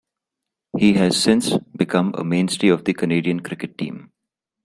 [0.79, 4.11] He has since become a mainstay of the Canadian cricket team.